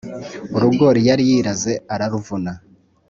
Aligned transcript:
urugori 0.55 1.01
yari 1.09 1.23
yiraze 1.29 1.73
araruvuna 1.93 2.51